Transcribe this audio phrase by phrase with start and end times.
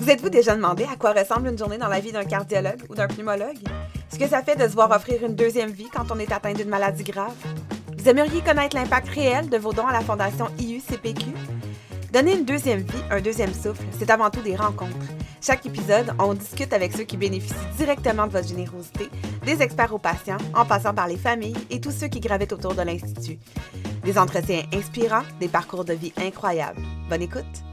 [0.00, 2.94] Vous êtes-vous déjà demandé à quoi ressemble une journée dans la vie d'un cardiologue ou
[2.94, 3.58] d'un pneumologue?
[4.10, 6.54] Ce que ça fait de se voir offrir une deuxième vie quand on est atteint
[6.54, 7.34] d'une maladie grave?
[7.98, 11.26] Vous aimeriez connaître l'impact réel de vos dons à la Fondation IUCPQ?
[12.14, 14.96] Donner une deuxième vie, un deuxième souffle, c'est avant tout des rencontres.
[15.42, 19.10] Chaque épisode, on discute avec ceux qui bénéficient directement de votre générosité,
[19.44, 22.74] des experts aux patients, en passant par les familles et tous ceux qui gravitent autour
[22.74, 23.38] de l'Institut.
[24.02, 26.80] Des entretiens inspirants, des parcours de vie incroyables.
[27.10, 27.69] Bonne écoute!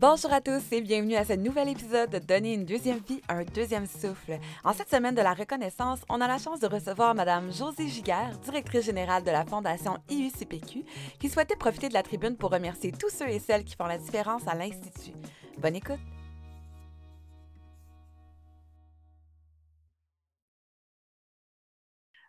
[0.00, 3.44] Bonjour à tous et bienvenue à ce nouvel épisode de Donner une deuxième vie, un
[3.44, 4.38] deuxième souffle.
[4.64, 8.38] En cette semaine de la reconnaissance, on a la chance de recevoir Madame Josie Giguère,
[8.38, 10.86] directrice générale de la Fondation IUCPQ,
[11.18, 13.98] qui souhaitait profiter de la tribune pour remercier tous ceux et celles qui font la
[13.98, 15.12] différence à l'Institut.
[15.58, 16.00] Bonne écoute!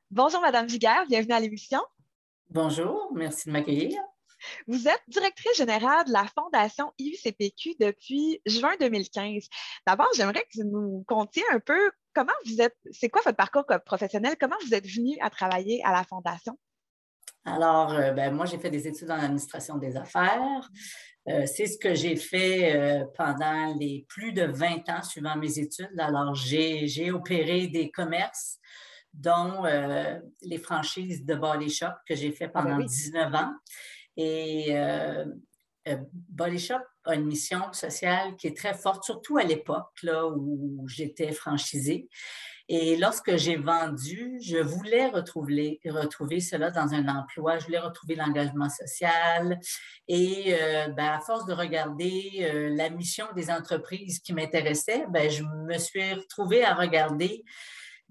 [0.09, 1.79] Bonjour Madame Giguère, bienvenue à l'émission.
[2.49, 3.97] Bonjour, merci de m'accueillir.
[4.67, 9.47] Vous êtes directrice générale de la Fondation IUCPQ depuis juin 2015.
[9.85, 13.65] D'abord, j'aimerais que vous nous contiez un peu comment vous êtes, c'est quoi votre parcours
[13.85, 16.57] professionnel, comment vous êtes venu à travailler à la Fondation?
[17.43, 20.69] Alors, euh, ben, moi, j'ai fait des études en administration des affaires.
[21.27, 25.59] Euh, c'est ce que j'ai fait euh, pendant les plus de 20 ans suivant mes
[25.59, 25.99] études.
[25.99, 28.59] Alors, j'ai opéré des commerces
[29.13, 29.63] dont
[30.41, 33.53] les franchises de Body Shop que j'ai fait ah, ben pendant 19 ans.
[34.21, 35.25] Et euh,
[35.87, 35.97] euh,
[36.29, 40.87] Body Shop a une mission sociale qui est très forte, surtout à l'époque là, où
[40.87, 42.07] j'étais franchisée.
[42.69, 48.69] Et lorsque j'ai vendu, je voulais retrouver, cela dans un emploi, je voulais retrouver l'engagement
[48.69, 49.59] social.
[50.07, 55.43] Et euh, ben, à force de regarder la mission des entreprises qui m'intéressaient, ben, je
[55.43, 57.43] me suis retrouvée à regarder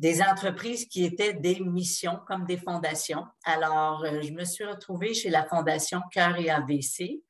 [0.00, 3.26] des entreprises qui étaient des missions comme des fondations.
[3.44, 7.20] Alors, euh, je me suis retrouvée chez la Fondation Cœur et AVC.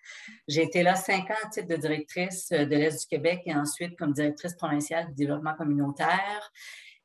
[0.46, 3.54] J'ai été là cinq ans à titre de directrice euh, de l'Est du Québec et
[3.56, 6.52] ensuite comme directrice provinciale du développement communautaire.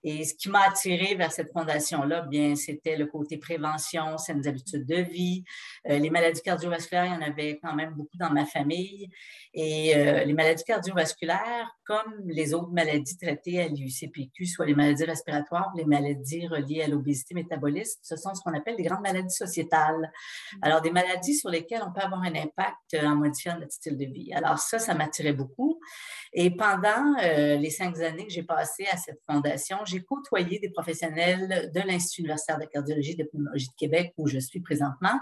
[0.08, 4.86] Et ce qui m'a attirée vers cette fondation-là, bien, c'était le côté prévention, saines habitudes
[4.86, 5.44] de vie.
[5.90, 9.10] Euh, les maladies cardiovasculaires, il y en avait quand même beaucoup dans ma famille.
[9.56, 15.06] Et euh, les maladies cardiovasculaires, comme les autres maladies traitées à l'UCPQ, soit les maladies
[15.06, 19.34] respiratoires, les maladies reliées à l'obésité métaboliste, ce sont ce qu'on appelle des grandes maladies
[19.34, 20.12] sociétales.
[20.62, 24.06] Alors, des maladies sur lesquelles on peut avoir un impact en modifiant notre style de
[24.06, 24.32] vie.
[24.34, 25.80] Alors, ça, ça m'attirait beaucoup.
[26.32, 31.72] Et pendant euh, les cinq années que j'ai passées à cette fondation, côtoyé des professionnels
[31.74, 35.20] de l'Institut universitaire de cardiologie et de pneumologie de Québec, où je suis présentement.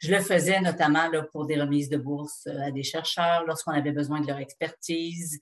[0.00, 3.92] Je le faisais notamment pour des remises de bourse euh, à des chercheurs lorsqu'on avait
[3.92, 5.38] besoin de leur expertise.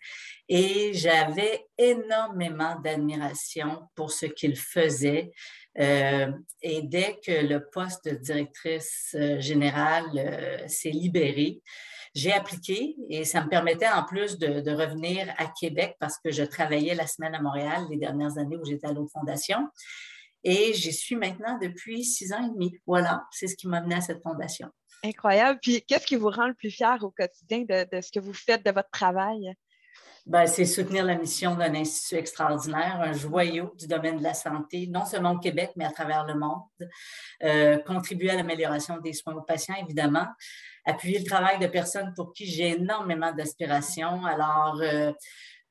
[0.48, 5.32] Et j'avais énormément d'admiration pour ce qu'ils faisaient.
[5.78, 6.30] Euh,
[6.62, 11.60] et dès que le poste de directrice générale s'est libéré,
[12.16, 16.42] j'ai appliqué et ça me permettait en plus de, revenir à Québec parce que je
[16.42, 19.68] travaillais la semaine à Montréal les dernières années où j'étais à l'autre fondation.
[20.42, 22.80] Et j'y suis maintenant depuis six ans et demi.
[22.86, 24.68] Voilà, c'est ce qui m'a mené à cette fondation.
[25.04, 25.58] Incroyable.
[25.60, 28.64] Puis, qu'est-ce qui vous rend le plus fier au quotidien de, ce que vous faites,
[28.64, 29.52] de votre travail?
[30.26, 34.88] Ben, c'est soutenir la mission d'un institut extraordinaire, un joyau du domaine de la santé,
[34.88, 36.62] non seulement au Québec, mais à travers le monde.
[37.44, 40.26] Euh, contribuer à l'amélioration des soins aux patients, évidemment
[40.84, 44.24] appuyer le travail de personnes pour qui j'ai énormément d'aspiration.
[44.24, 45.12] Alors, euh,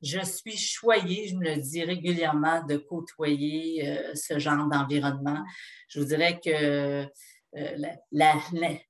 [0.00, 5.44] je suis choyée, je me le dis régulièrement, de côtoyer euh, ce genre d'environnement.
[5.88, 7.04] Je vous dirais que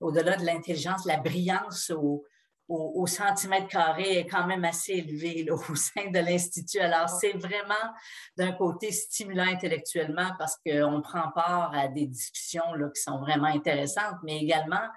[0.01, 2.25] au-delà de l'intelligence, la brillance au,
[2.69, 6.81] au, centimètre carré est quand même assez élevée au sein de l'Institut.
[6.81, 7.75] Alors, c'est vraiment
[8.37, 13.47] d'un côté stimulant intellectuellement parce qu'on prend part à des discussions là, qui sont vraiment
[13.47, 14.89] intéressantes, mais également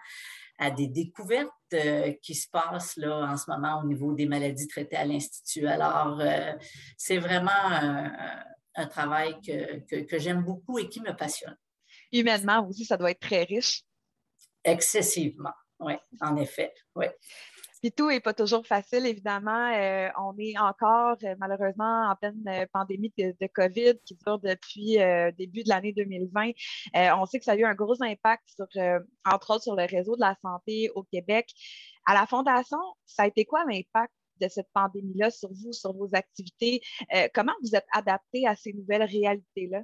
[0.57, 4.67] à des découvertes euh, qui se passent là, en ce moment au niveau des maladies
[4.67, 5.65] traitées à l'Institut.
[5.67, 6.53] Alors, euh,
[6.97, 11.57] c'est vraiment un, travail que, que, j'aime beaucoup et qui me passionne.
[12.13, 13.83] Humainement aussi, ça doit être très riche.
[14.63, 16.73] Excessivement, oui, en effet.
[16.95, 17.07] Oui.
[17.81, 19.71] Puis tout n'est pas toujours facile, évidemment.
[19.73, 24.97] Euh, on est encore, euh, malheureusement, en pleine euh, pandémie de, COVID qui dure depuis
[25.37, 26.51] début de l'année 2020.
[27.15, 28.67] on sait que ça a eu un gros impact, sur,
[29.25, 31.49] entre autres, sur le réseau de la santé au Québec.
[32.05, 36.09] À la Fondation, ça a été quoi l'impact de cette pandémie-là sur vous, sur vos
[36.13, 36.81] activités?
[37.33, 39.81] comment vous êtes adapté à ces nouvelles réalités-là?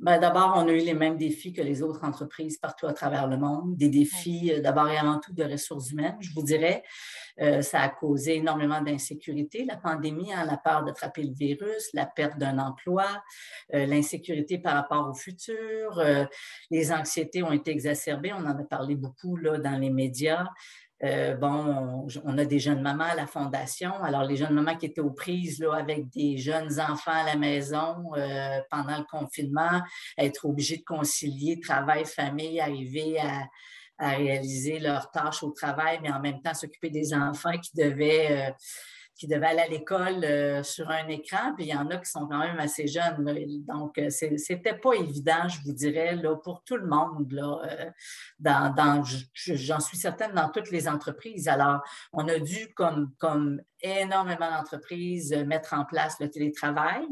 [0.00, 3.26] Ben, d'abord, on a eu les mêmes défis que les autres entreprises partout à travers
[3.26, 3.76] le monde.
[3.76, 6.84] Des défis, euh, d'abord et avant tout, de ressources humaines, je vous dirais.
[7.40, 12.06] Euh, ça a causé énormément d'insécurité, la pandémie, hein, la peur d'attraper le virus, la
[12.06, 13.06] perte d'un emploi,
[13.74, 16.00] euh, l'insécurité par rapport au futur.
[16.70, 18.32] les anxiétés ont été exacerbées.
[18.32, 20.46] On en a parlé beaucoup là, dans les médias.
[21.04, 23.92] Euh, bon, on, a des jeunes mamans à la fondation.
[24.02, 27.36] Alors, les jeunes mamans qui étaient aux prises là, avec des jeunes enfants à la
[27.36, 29.80] maison euh, pendant le confinement,
[30.16, 33.48] être obligées de concilier travail, famille, arriver à,
[34.00, 38.48] réaliser leurs tâches au travail, mais en même temps s'occuper des enfants qui devaient...
[38.48, 38.52] Euh,
[39.18, 42.08] qui devaient aller à l'école euh, sur un écran, puis il y en a qui
[42.08, 43.24] sont quand même assez jeunes.
[43.66, 47.32] Donc, euh, c'était pas évident, je vous dirais, là, pour tout le monde.
[47.32, 47.90] Là, euh,
[48.38, 49.02] dans,
[49.34, 51.48] j'en suis certaine, dans toutes les entreprises.
[51.48, 51.82] Alors,
[52.12, 57.06] on a dû, comme, comme énormément d'entreprises, mettre en place le télétravail.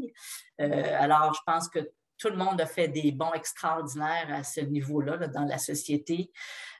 [0.57, 1.79] alors, je pense que
[2.17, 6.31] tout le monde a fait des bons extraordinaires à ce niveau-là dans la société.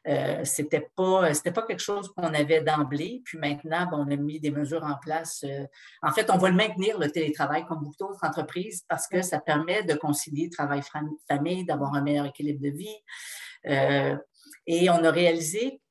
[0.07, 3.21] Euh, Ce n'était pas, pas quelque chose qu'on avait d'emblée.
[3.25, 5.43] Puis maintenant, on a mis des mesures en place.
[5.43, 5.65] Euh,
[6.01, 9.39] en fait, on va le maintenir, le télétravail, comme beaucoup d'autres entreprises, parce que ça
[9.39, 12.97] permet de concilier travail-famille, d'avoir un meilleur équilibre de vie.
[13.67, 14.15] Euh,
[14.65, 15.81] et on a réalisé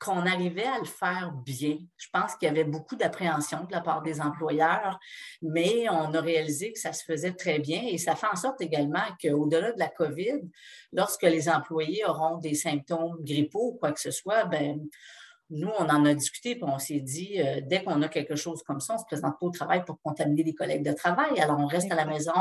[0.00, 1.78] qu'on arrivait à le faire bien.
[1.96, 4.98] Je pense qu'il y avait beaucoup d'appréhension de la part des employeurs,
[5.42, 8.60] mais on a réalisé que ça se faisait très bien et ça fait en sorte
[8.60, 10.42] également qu'au-delà de la COVID,
[10.92, 14.80] lorsque les employés auront des symptômes grippaux ou quoi que ce soit, ben,
[15.50, 18.64] nous, on en a discuté, puis on s'est dit, euh, dès qu'on a quelque chose
[18.64, 21.38] comme ça, on ne se présente pas au travail pour contaminer les collègues de travail.
[21.38, 22.32] Alors, on reste à la maison,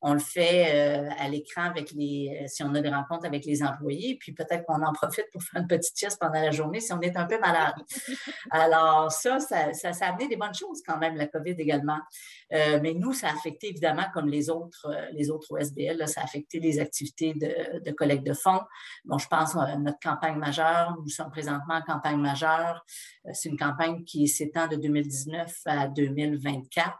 [0.00, 3.44] on le fait euh, à l'écran avec les, euh, si on a des rencontres avec
[3.44, 6.78] les employés, puis peut-être qu'on en profite pour faire une petite sieste pendant la journée
[6.78, 7.74] si on est un peu malade.
[8.52, 11.98] Alors, ça, ça, ça, a amené des bonnes choses quand même, la COVID également.
[12.50, 16.60] mais nous, ça a affecté évidemment, comme les autres, les autres OSBL, ça a affecté
[16.60, 18.60] les activités de, de collecte de fonds.
[19.04, 20.96] Bon, je pense à notre campagne majeure.
[21.02, 25.88] Nous sommes présentement en campagne majeure euh, c'est une campagne qui s'étend de 2019 à
[25.88, 26.94] 2024.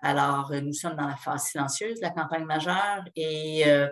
[0.00, 3.88] Alors, euh, nous sommes dans la phase silencieuse de la campagne majeure et euh,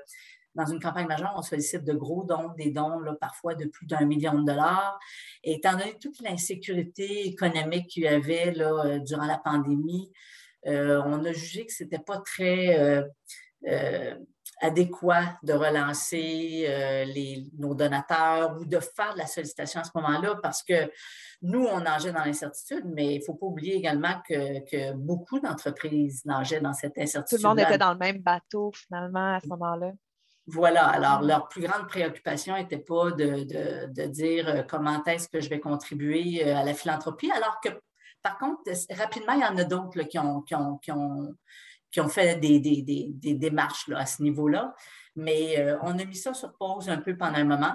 [0.55, 3.87] dans une campagne majeure, on sollicite de gros dons, des dons là, parfois de plus
[3.87, 4.99] d'un million de dollars.
[5.45, 10.11] Et étant donné toute l'insécurité économique qu'il y avait là, durant la pandémie,
[10.65, 13.05] on a jugé que ce n'était pas très
[14.61, 19.91] adéquat de relancer euh, les, nos donateurs ou de faire de la sollicitation à ce
[19.95, 20.91] moment-là parce que
[21.43, 26.25] nous, on nageait dans l'incertitude, mais il ne faut pas oublier également que, beaucoup d'entreprises
[26.25, 27.39] nageaient dans cette incertitude.
[27.39, 29.93] Tout le monde était dans le même bateau finalement à ce moment-là.
[30.47, 35.49] Voilà, alors leur plus grande préoccupation n'était pas de, dire euh, comment est-ce que je
[35.49, 37.69] vais contribuer euh, à la philanthropie, alors que
[38.23, 38.61] par contre,
[38.91, 41.35] rapidement, il y en a d'autres qui ont, qui, ont, qui, ont,
[41.91, 44.75] qui ont fait des, des, démarches là, à ce niveau-là.
[45.17, 47.75] Mais euh, on a mis ça sur pause un peu pendant un moment.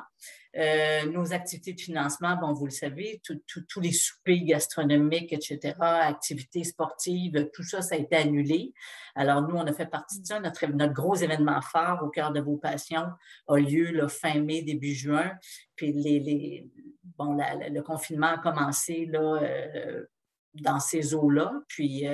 [0.57, 3.21] Euh, nos activités de financement, bon, vous le savez,
[3.67, 8.73] tous les soupers gastronomiques, etc., activités sportives, tout ça, ça a été annulé.
[9.15, 10.39] Alors, nous, on a fait partie de ça.
[10.39, 13.07] Notre, notre gros événement phare au cœur de vos passions
[13.49, 15.33] a lieu fin mai, début juin.
[15.75, 16.69] Puis les, les
[17.17, 20.05] bon, le confinement a commencé là, euh,
[20.53, 21.51] dans ces eaux-là.
[21.67, 22.07] Puis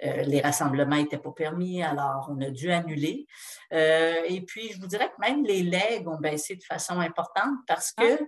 [0.00, 3.26] les rassemblements n'étaient pas permis, alors on a dû annuler.
[3.72, 7.56] Euh, et puis, je vous dirais que même les legs ont baissé de façon importante
[7.66, 8.26] parce que ah.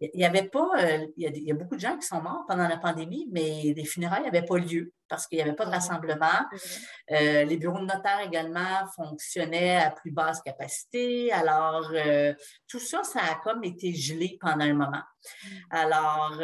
[0.00, 2.68] il y avait pas, euh, il y, a, beaucoup de gens qui sont morts pendant
[2.68, 6.44] la pandémie, mais les funérailles n'avaient pas lieu parce qu'il n'y avait pas de rassemblement.
[7.08, 11.32] les bureaux de notaire également fonctionnaient à plus basse capacité.
[11.32, 11.90] Alors,
[12.68, 15.02] tout ça, ça a comme été gelé pendant un moment.
[15.02, 15.48] Mmh.
[15.70, 16.40] Alors,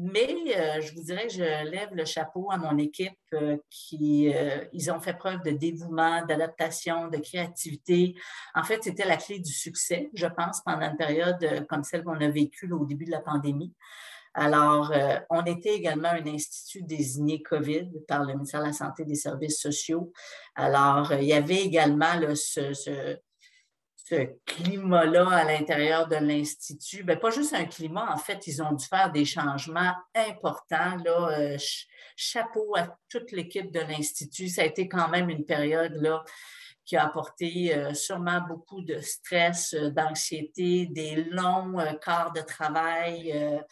[0.00, 4.32] mais euh, je vous dirais que je lève le chapeau à mon équipe euh, qui,
[4.32, 8.14] euh, ils ont fait preuve de dévouement, d'adaptation, de créativité.
[8.54, 12.20] En fait, c'était la clé du succès, je pense, pendant une période comme celle qu'on
[12.20, 13.74] a vécue au début de la pandémie.
[14.34, 14.92] Alors,
[15.30, 19.16] on était également un institut désigné COVID par le ministère de la Santé et des
[19.16, 20.12] Services sociaux.
[20.54, 23.18] Alors, il y avait également ce, ce
[24.46, 27.04] climat-là à l'intérieur de l'Institut.
[27.04, 30.96] Bien, pas juste un climat, en fait, ils ont dû faire des changements importants.
[31.04, 31.56] Là, euh,
[32.16, 34.48] chapeau à toute l'équipe de l'Institut.
[34.48, 36.24] Ça a été quand même une période là,
[36.84, 43.62] qui a apporté euh, sûrement beaucoup de stress, euh, d'anxiété, des longs quarts de travail.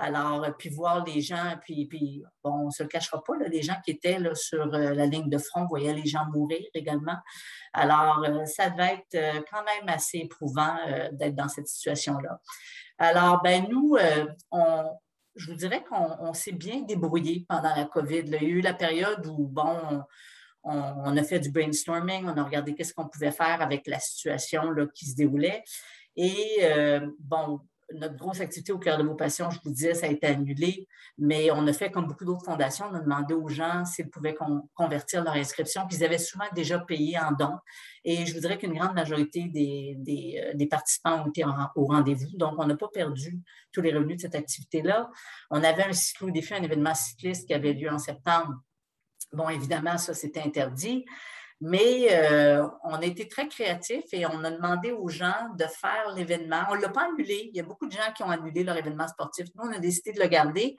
[0.00, 3.62] Alors, puis voir les gens, puis, puis bon, on ne se le cachera pas, les
[3.62, 7.16] gens qui étaient là, sur la ligne de front voyaient les gens mourir également.
[7.72, 12.40] Alors, euh, ça devait être euh, quand même assez éprouvant euh, d'être dans cette situation-là.
[12.98, 13.96] Alors, ben nous,
[14.50, 14.84] on,
[15.34, 18.24] je vous dirais qu'on s'est bien débrouillé pendant la COVID.
[18.26, 20.02] Il y a eu la période où, bon,
[20.64, 24.70] on, a fait du brainstorming, on a regardé qu'est-ce qu'on pouvait faire avec la situation
[24.70, 25.62] là, qui se déroulait.
[26.16, 27.60] Et euh, bon,
[27.94, 30.86] notre grosse activité au cœur de vos passions, je vous disais, ça a été annulé,
[31.18, 34.36] mais on a fait comme beaucoup d'autres fondations, on a demandé aux gens s'ils pouvaient
[34.74, 37.58] convertir leur inscription, puis ils avaient souvent déjà payé en dons.
[38.04, 41.44] Et je vous dirais qu'une grande majorité des, euh, participants ont été
[41.76, 43.40] au rendez-vous, donc on n'a pas perdu
[43.72, 45.10] tous les revenus de cette activité-là.
[45.50, 48.54] On avait un cyclo-défi, un événement cycliste qui avait lieu en septembre.
[49.32, 51.04] Bon, évidemment, ça, c'était interdit.
[51.60, 56.14] Mais euh, on a été très créatifs et on a demandé aux gens de faire
[56.16, 56.62] l'événement.
[56.70, 57.50] On ne l'a pas annulé.
[57.52, 59.46] Il y a beaucoup de gens qui ont annulé leur événement sportif.
[59.54, 60.74] Nous, on a décidé de le garder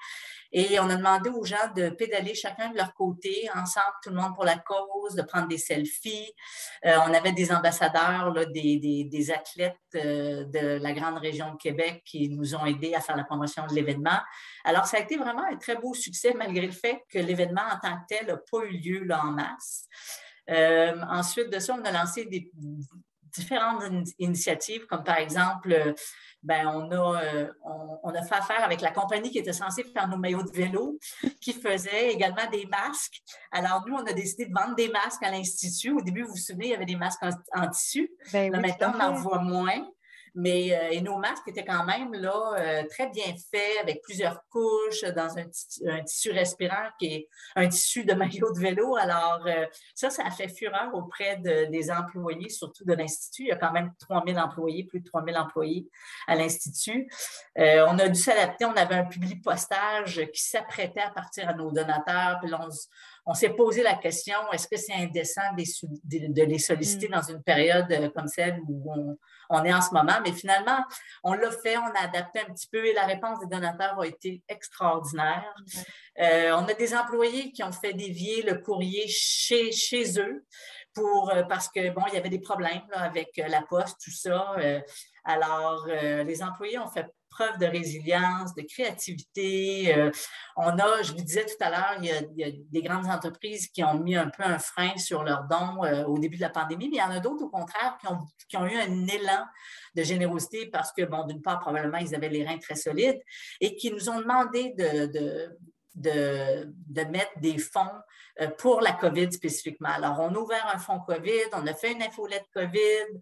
[0.51, 4.15] et on a demandé aux gens de pédaler chacun de leur côté, ensemble, tout le
[4.15, 6.33] monde pour la cause, de prendre des selfies.
[6.85, 12.27] Euh, on avait des ambassadeurs, des, athlètes euh, de la grande région de Québec qui
[12.29, 14.19] nous ont aidés à faire la promotion de l'événement.
[14.65, 17.79] Alors, ça a été vraiment un très beau succès malgré le fait que l'événement en
[17.79, 19.87] tant que tel n'a pas eu lieu là, en masse.
[20.49, 22.51] Euh, ensuite de ça, on a lancé des
[23.31, 23.83] différentes
[24.19, 25.93] initiatives, comme par exemple, euh,
[26.43, 27.47] ben, on, a, euh,
[28.03, 30.99] on, a fait affaire avec la compagnie qui était censée faire nos maillots de vélo,
[31.39, 33.21] qui faisait également des masques.
[33.51, 35.91] Alors, nous, on a décidé de vendre des masques à l'Institut.
[35.91, 38.11] Au début, vous vous souvenez, il y avait des masques en, tissu.
[38.33, 39.87] Ben maintenant, on en voit moins.
[40.33, 44.41] Mais euh, et nos masques étaient quand même là, euh, très bien faits, avec plusieurs
[44.49, 48.95] couches, dans un, tissu respirant qui est un tissu de maillot de vélo.
[48.95, 53.43] Alors, euh, ça, ça a fait fureur auprès des employés, surtout de l'Institut.
[53.43, 55.89] Il y a quand même 3000 employés, plus de 3000 employés
[56.27, 57.11] à l'Institut.
[57.57, 58.65] on a dû s'adapter.
[58.65, 62.39] On avait un public postage qui s'apprêtait à partir à nos donateurs.
[62.41, 62.49] Puis
[63.25, 67.11] on s'est posé la question, est-ce que c'est indécent de, les solliciter mm.
[67.11, 68.91] dans une période euh, comme celle où
[69.49, 70.19] on, est en ce moment?
[70.23, 70.83] Mais finalement,
[71.23, 74.07] on l'a fait, on a adapté un petit peu et la réponse des donateurs a
[74.07, 75.53] été extraordinaire.
[76.19, 80.45] Euh, on a des employés qui ont fait dévier le courrier chez, chez eux
[80.93, 84.55] pour, euh, parce que, bon, il y avait des problèmes avec la poste, tout ça.
[85.23, 89.95] alors, les employés ont fait preuve de résilience, de créativité.
[89.95, 90.11] Euh,
[90.57, 93.83] on a, je vous disais tout à l'heure, il, y a des grandes entreprises qui
[93.83, 96.89] ont mis un peu un frein sur leurs dons euh, au début de la pandémie,
[96.89, 97.97] mais il y en a d'autres, au contraire,
[98.47, 99.45] qui ont, eu un élan
[99.95, 103.19] de générosité parce que, bon, d'une part, probablement, ils avaient les reins très solides
[103.59, 105.57] et qui nous ont demandé de, de,
[105.95, 108.01] mettre des fonds
[108.39, 109.89] euh, pour la COVID spécifiquement.
[109.89, 113.19] Alors, on a ouvert un fonds COVID, on a fait une infolette COVID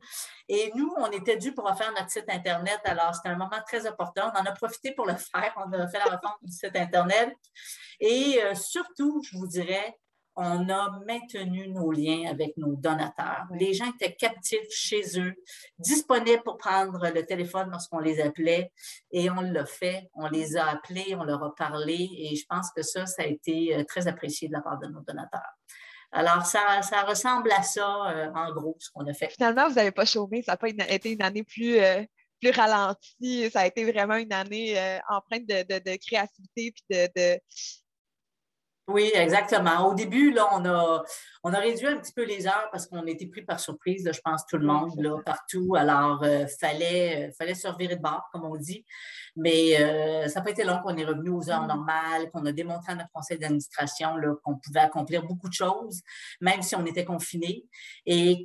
[0.48, 2.80] et nous, on était dû pour refaire notre site Internet.
[2.84, 4.32] Alors, c'était un moment très important.
[4.34, 5.54] On en a profité pour le faire.
[5.58, 7.34] On a fait la refonte du site Internet.
[8.00, 9.98] Et euh, surtout, je vous dirais,
[10.36, 13.46] on a maintenu nos liens avec nos donateurs.
[13.60, 15.34] Les gens étaient captifs chez eux,
[15.78, 18.72] disponibles pour prendre le téléphone lorsqu'on les appelait
[19.12, 20.10] et on l'a fait.
[20.14, 23.26] On les a appelés, on leur a parlé et je pense que ça, ça a
[23.26, 25.42] été euh, très apprécié de la part de nos donateurs.
[26.12, 29.30] Alors, ça, ça ressemble à ça, euh, en gros, ce qu'on a fait.
[29.30, 30.42] Finalement, vous n'avez pas chômé.
[30.42, 32.02] Ça n'a pas été une année plus, euh,
[32.42, 33.50] plus ralentie.
[33.52, 34.76] Ça a été vraiment une année
[35.08, 37.40] empreinte de, créativité et de,
[38.90, 39.88] oui, exactement.
[39.88, 41.04] Au début, là, on a,
[41.44, 44.20] on a réduit un petit peu les heures parce qu'on était pris par surprise, je
[44.22, 45.76] pense, tout le monde, là, partout.
[45.78, 48.86] Alors, il euh, fallait, fallait se revirer de bord, comme on dit.
[49.36, 51.68] Mais euh, ça n'a pas été long qu'on est revenu aux heures mm.
[51.68, 56.02] normales, qu'on a démontré à notre conseil d'administration qu'on pouvait accomplir beaucoup de choses,
[56.42, 57.66] même si on était confiné,
[58.06, 58.44] et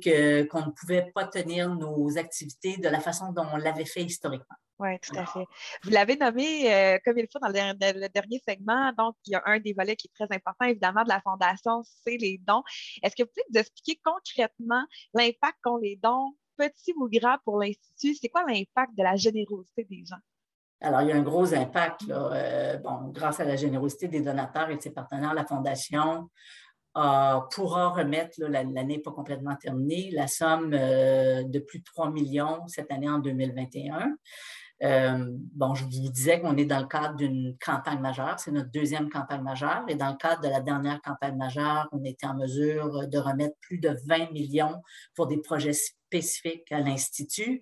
[0.49, 4.55] qu'on ne pouvait pas tenir nos activités de la façon dont on l'avait fait historiquement.
[4.79, 5.45] Oui, tout à fait.
[5.83, 8.91] Vous l'avez nommé euh, comme il faut dans le, dernier segment.
[8.97, 11.81] Donc, il y a un des volets qui est très important, évidemment, de la Fondation,
[11.83, 12.61] c'est les dons.
[13.01, 17.59] Est-ce que vous pouvez nous expliquer concrètement l'impact qu'ont les dons, petits ou grands, pour
[17.59, 18.15] l'Institut?
[18.15, 20.19] C'est quoi l'impact de la générosité des gens?
[20.81, 22.01] Alors, il y a un gros impact.
[22.09, 26.29] Euh, bon, grâce à la générosité des donateurs et de ses partenaires, la Fondation
[27.51, 32.65] pourra remettre, l'année n'est pas complètement terminée, la somme euh, de plus de 3 millions
[32.67, 34.15] cette année en 2021.
[34.83, 38.71] Euh, bon, je vous disais qu'on est dans le cadre d'une campagne majeure, c'est notre
[38.71, 42.35] deuxième campagne majeure, et dans le cadre de la dernière campagne majeure, on était en
[42.35, 44.81] mesure de remettre plus de 20 millions
[45.15, 47.61] pour des projets spécifiques à l'Institut.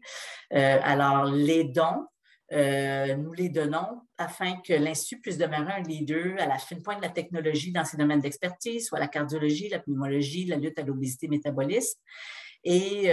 [0.54, 2.08] Euh, alors, les dons,
[2.52, 6.98] euh, nous les donnons afin que l'Institut puisse demeurer un leader à la fine pointe
[6.98, 10.84] de la technologie dans ses domaines d'expertise, soit la cardiologie, la pneumologie, la lutte à
[10.84, 12.00] l'obésité métaboliste.
[12.64, 13.12] Et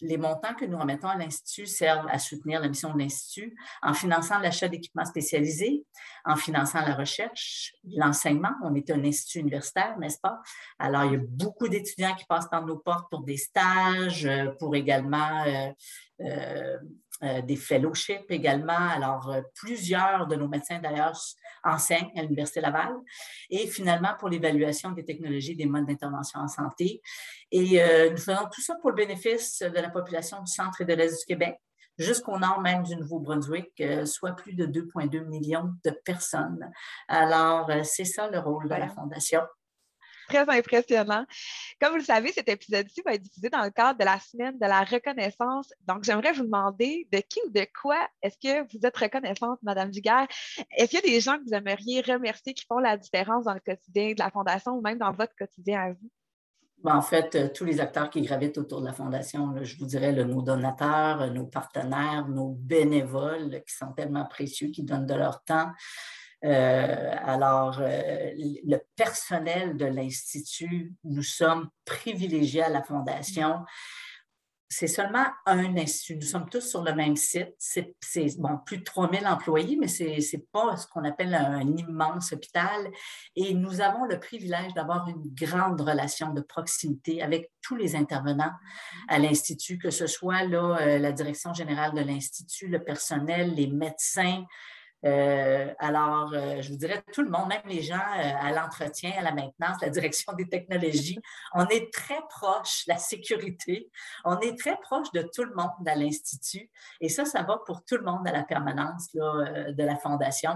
[0.00, 3.94] les montants que nous remettons à l'Institut servent à soutenir la mission de l'Institut en
[3.94, 5.84] finançant l'achat d'équipements spécialisés,
[6.24, 8.52] en finançant la recherche, l'enseignement.
[8.62, 10.40] On est un institut universitaire, n'est-ce pas?
[10.78, 14.50] Alors, il y a beaucoup d'étudiants qui passent dans nos portes pour des stages, euh,
[14.58, 15.70] pour également euh,
[16.20, 16.78] euh,
[17.22, 18.72] des fellowships également.
[18.72, 21.18] Alors, plusieurs de nos médecins, d'ailleurs,
[21.64, 22.94] enseignent à l'Université Laval.
[23.50, 27.00] Et finalement, pour l'évaluation des technologies des modes d'intervention en santé.
[27.50, 27.80] Et
[28.10, 31.18] nous faisons tout ça pour le bénéfice de la population du centre et de l'Est
[31.20, 31.56] du Québec
[31.98, 36.70] jusqu'au nord même du Nouveau-Brunswick, soit plus de 2,2 millions de personnes.
[37.08, 39.40] Alors, c'est ça le rôle de la Fondation
[40.28, 41.24] très impressionnant.
[41.80, 44.58] Comme vous le savez, cet épisode-ci va être diffusé dans le cadre de la semaine
[44.58, 45.72] de la reconnaissance.
[45.86, 49.90] Donc, j'aimerais vous demander de qui ou de quoi est-ce que vous êtes reconnaissante, Madame
[49.90, 50.26] Duguerre?
[50.76, 53.52] Est-ce qu'il y a des gens que vous aimeriez remercier qui font la différence dans
[53.52, 56.10] le quotidien de la Fondation ou même dans votre quotidien à vous?
[56.82, 59.86] Ben, en fait, euh, tous les acteurs qui gravitent autour de la Fondation, je vous
[59.86, 65.42] dirais nos donateurs, nos partenaires, nos bénévoles qui sont tellement précieux, qui donnent de leur
[65.44, 65.70] temps.
[66.44, 73.64] Euh, alors, euh, le personnel de l'Institut, nous sommes privilégiés à la Fondation.
[74.68, 76.16] C'est seulement un institut.
[76.16, 77.54] Nous sommes tous sur le même site.
[77.58, 77.94] C'est
[78.38, 82.90] bon, plus de 3000 employés, mais ce n'est pas ce qu'on appelle un, immense hôpital.
[83.36, 88.52] Et nous avons le privilège d'avoir une grande relation de proximité avec tous les intervenants
[89.08, 94.44] à l'Institut, que ce soit euh, la direction générale de l'Institut, le personnel, les médecins,
[95.04, 99.12] euh, alors, euh, je vous dirais, tout le monde, même les gens euh, à l'entretien,
[99.16, 101.18] à la maintenance, la direction des technologies,
[101.54, 103.90] on est très proche de la sécurité,
[104.24, 106.70] on est très proche de tout le monde à l'Institut.
[107.00, 110.52] Et ça, ça va pour tout le monde à la permanence de la Fondation.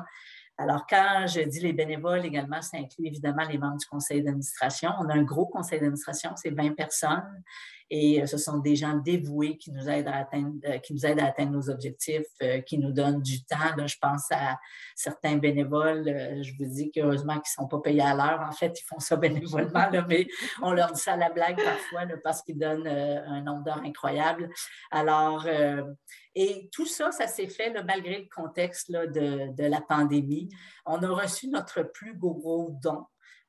[0.61, 4.91] Alors, quand je dis les bénévoles également, ça inclut évidemment les membres du conseil d'administration.
[5.01, 7.43] On a un gros conseil d'administration, c'est 20 personnes.
[7.89, 11.07] Et euh, ce sont des gens dévoués qui nous aident à atteindre, euh, qui nous
[11.07, 13.87] aident à atteindre nos objectifs, euh, qui nous donnent du temps.
[13.87, 14.59] je pense à
[14.95, 16.05] certains bénévoles.
[16.43, 18.47] je vous dis qu'heureusement qu'ils ne sont pas payés à l'heure.
[18.47, 20.27] En fait, ils font ça bénévolement, mais
[20.61, 24.51] on leur dit ça à la blague parfois parce qu'ils donnent un nombre d'heures incroyable.
[24.91, 25.47] Alors,
[26.35, 30.49] et tout ça, ça s'est fait malgré le contexte de, de, la pandémie.
[30.87, 33.05] On a reçu notre plus gros don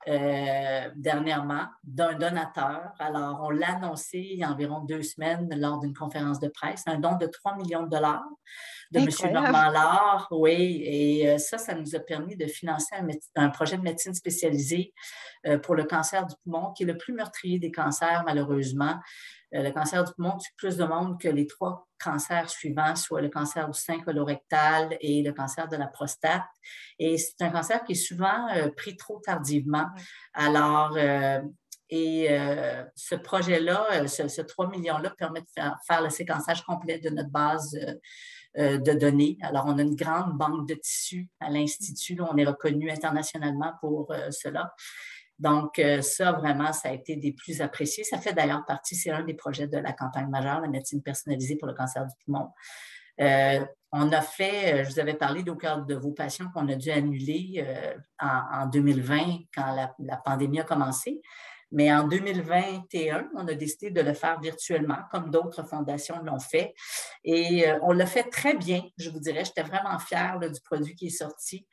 [0.07, 2.91] euh, dernièrement d'un donateur.
[2.97, 6.81] Alors, on l'a annoncé il y a environ deux semaines lors d'une conférence de presse,
[6.88, 8.25] un don de 3 millions de dollars
[8.91, 9.31] de M.
[9.31, 10.27] Normand Lard.
[10.31, 12.95] Oui, et euh, ça, ça nous a permis de financer
[13.35, 14.91] un, projet de médecine spécialisée
[15.45, 18.95] euh, pour le cancer du poumon, qui est le plus meurtrier des cancers, malheureusement.
[19.51, 23.29] Le cancer du poumon tue plus de monde que les trois cancers suivants, soit le
[23.29, 26.43] cancer du sein colorectal et le cancer de la prostate.
[27.00, 29.88] Et c'est un cancer qui est souvent euh, pris trop tardivement.
[30.34, 31.41] Alors, euh,
[31.89, 35.47] et euh, ce projet-là, ce, 3 millions-là permet de
[35.86, 37.78] faire, le séquençage complet de notre base
[38.56, 39.38] de données.
[39.41, 42.17] Alors, on a une grande banque de tissus à l'Institut.
[42.21, 44.73] On est reconnu internationalement pour cela.
[45.41, 48.04] Donc, euh, ça, vraiment, ça a été des plus appréciés.
[48.04, 51.56] Ça fait d'ailleurs partie, c'est un des projets de la campagne majeure, la médecine personnalisée
[51.56, 52.49] pour le cancer du poumon.
[53.19, 56.69] Euh, on a fait, euh, je vous avais parlé d'au cœur de vos patients qu'on
[56.69, 57.65] a dû annuler
[58.19, 61.19] en, 2020 quand la, pandémie a commencé.
[61.71, 66.75] Mais en 2021, on a décidé de le faire virtuellement, comme d'autres fondations l'ont fait.
[67.23, 69.43] Et on l'a fait très bien, je vous dirais.
[69.43, 71.65] J'étais vraiment fière du produit qui est sorti.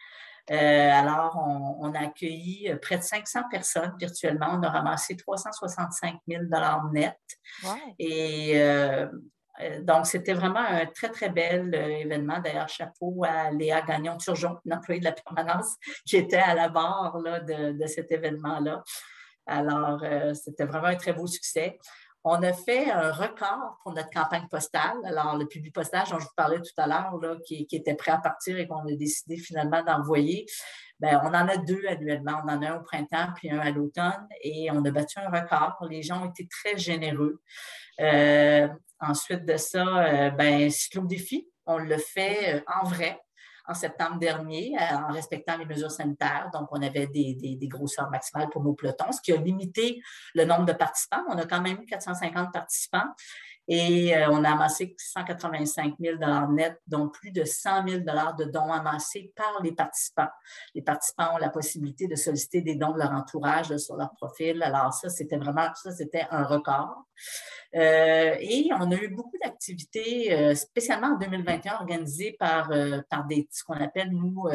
[0.50, 1.37] Euh, alors,
[1.80, 4.48] on, a accueilli euh, près de 500 personnes virtuellement.
[4.52, 6.44] On a ramassé 365 000
[6.92, 7.16] net.
[7.98, 9.06] Et euh,
[9.82, 12.38] donc, c'était vraiment un très, très bel événement.
[12.40, 17.18] D'ailleurs, chapeau à Léa Gagnon-Turgeon, une employée de la permanence, qui était à la barre
[17.18, 18.82] de, de, cet événement-là.
[19.46, 20.02] Alors,
[20.34, 21.78] c'était vraiment un très beau succès.
[22.30, 24.98] On a fait un record pour notre campagne postale.
[25.04, 28.18] Alors, le public postage dont je vous parlais tout à l'heure, qui, était prêt à
[28.18, 30.44] partir et qu'on a décidé finalement d'envoyer,
[31.00, 32.42] Bien, on en a deux annuellement.
[32.44, 35.30] On en a un au printemps puis un à l'automne et on a battu un
[35.30, 35.78] record.
[35.88, 37.40] Les gens ont été très généreux.
[38.00, 38.68] Euh,
[39.00, 43.18] ensuite de ça, euh, ben, Cyclo Défi, on le fait euh, en vrai
[43.68, 46.50] en septembre dernier euh, en respectant les mesures sanitaires.
[46.52, 50.00] Donc, on avait des, des, grosseurs maximales pour nos pelotons, ce qui a limité
[50.35, 51.22] le nombre de participants.
[51.28, 53.09] On a quand même eu 450 participants
[53.70, 56.16] et euh, on a amassé 185 000
[56.52, 60.31] net, dont plus de 100 000 de dons amassés par les participants.
[60.74, 64.62] Les participants ont la possibilité de solliciter des dons de leur entourage sur leur profil.
[64.62, 67.04] Alors ça, c'était vraiment, ça, c'était un record.
[67.74, 72.70] Euh, et on a eu beaucoup d'activités, euh, spécialement en 2021, organisées par,
[73.11, 74.46] par des, ce qu'on appelle, nous,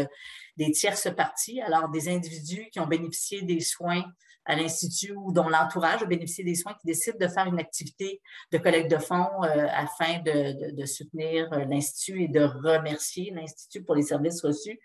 [0.58, 1.62] des tierces parties.
[1.62, 4.06] Alors, des individus qui ont bénéficié des soins
[4.46, 8.22] à l'Institut ou dont l'entourage a bénéficié des soins qui décident de faire une activité
[8.52, 13.96] de collecte de fonds euh, afin de, soutenir euh, l'Institut et de remercier l'Institut pour
[13.96, 14.80] les services reçus.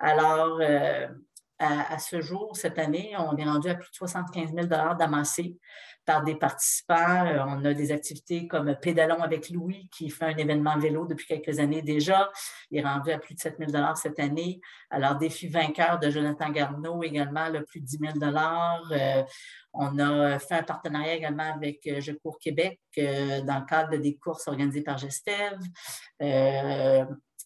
[0.00, 1.08] Alors, euh,
[1.58, 5.56] à, ce jour, cette année, on est rendu à plus de 75 000 d'amassés
[6.08, 7.26] par des participants.
[7.26, 11.26] Euh, on a des activités comme Pédalon avec Louis, qui fait un événement vélo depuis
[11.26, 12.30] quelques années déjà.
[12.70, 14.58] Il est rendu à plus de 7 000 cette année.
[14.88, 18.34] Alors, Défi vainqueur de Jonathan Garneau également, le plus de 10 000
[18.92, 19.22] euh,
[19.74, 24.16] On a fait un partenariat également avec euh, Je cours Québec dans le cadre des
[24.16, 25.58] courses organisées par Gestev.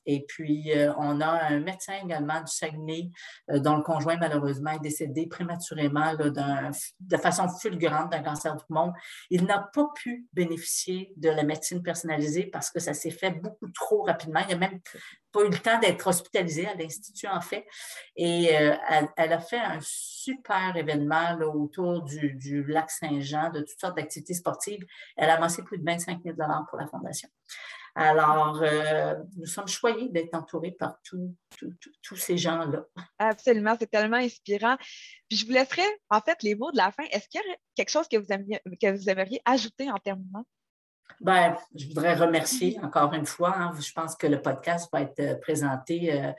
[0.07, 3.11] Et puis, euh, on a un médecin également du Saguenay,
[3.51, 8.93] euh, dont le conjoint, malheureusement, est décédé prématurément de façon fulgurante d'un cancer du poumon.
[9.31, 13.69] Il n'a pas pu bénéficier de la médecine personnalisée parce que ça s'est fait beaucoup
[13.71, 14.41] trop rapidement.
[14.49, 14.81] Il n'a même
[15.33, 17.67] pas eu le temps d'être hospitalisé à l'Institut, en fait.
[18.17, 18.75] Et euh,
[19.17, 24.85] elle, a fait un super événement autour du, lac Saint-Jean, de toutes sortes d'activités sportives.
[25.17, 26.37] Elle a amassé plus de 25 000
[26.69, 27.29] pour la Fondation.
[27.94, 32.85] Alors, euh, nous sommes choyés d'être entourés par tous ces gens-là.
[33.18, 34.76] Absolument, c'est tellement inspirant.
[35.28, 37.05] Puis je vous laisserai, en fait, les mots de la fin.
[37.11, 40.44] Est-ce qu'il y a quelque chose que vous, aimiez, que vous aimeriez ajouter en terminant?
[41.20, 43.55] Ben, je voudrais remercier encore une fois.
[43.57, 43.72] Hein.
[43.78, 46.33] je pense que le podcast va être euh, présenté euh,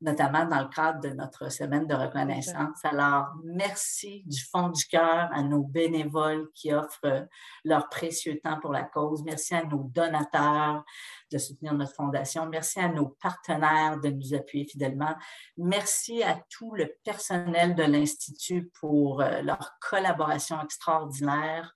[0.00, 2.84] notamment dans le cadre de notre semaine de reconnaissance.
[2.84, 7.26] Alors, merci du fond du cœur à nos bénévoles qui offrent
[7.64, 9.22] leur précieux temps pour la cause.
[9.24, 10.84] Merci à nos donateurs
[11.30, 12.46] de soutenir notre fondation.
[12.46, 15.14] Merci à nos partenaires de nous appuyer fidèlement.
[15.56, 21.72] Merci à tout le personnel de l'Institut pour euh, leur collaboration extraordinaire.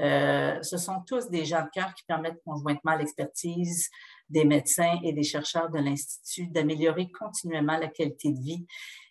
[0.00, 3.90] Euh, ce sont tous des gens de cœur qui permettent conjointement l'expertise
[4.32, 8.66] des médecins et des chercheurs de l'Institut d'améliorer continuellement la qualité de vie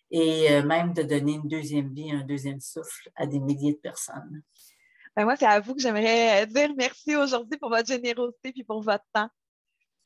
[0.09, 3.79] et euh, même de donner une deuxième vie, un deuxième souffle à des milliers de
[3.79, 4.43] personnes.
[5.15, 8.81] Ben moi, c'est à vous que j'aimerais dire merci aujourd'hui pour votre générosité et pour
[8.81, 9.29] votre temps.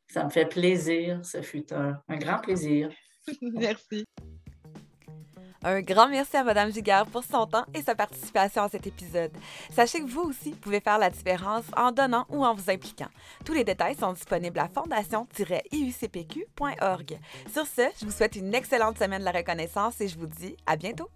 [0.08, 1.24] Ça me fait plaisir.
[1.26, 2.92] Ce fut un grand plaisir.
[3.42, 4.06] merci.
[5.64, 9.32] Un grand merci à Mme Giguère pour son temps et sa participation à cet épisode.
[9.72, 13.10] Sachez que vous aussi pouvez faire la différence en donnant ou en vous impliquant.
[13.44, 17.20] Tous les détails sont disponibles à fondation-iucpq.org.
[17.52, 20.56] Sur ce, je vous souhaite une excellente semaine de la reconnaissance et je vous dis
[20.66, 21.10] à bientôt.